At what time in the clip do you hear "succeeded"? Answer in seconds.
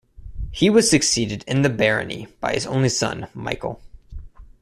0.89-1.43